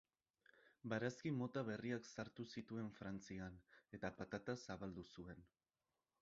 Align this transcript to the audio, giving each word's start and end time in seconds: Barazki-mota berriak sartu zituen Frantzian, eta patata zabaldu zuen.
Barazki-mota 0.93 1.61
berriak 1.67 2.07
sartu 2.15 2.45
zituen 2.55 2.89
Frantzian, 2.97 3.61
eta 3.99 4.13
patata 4.23 4.57
zabaldu 4.71 5.07
zuen. 5.15 5.47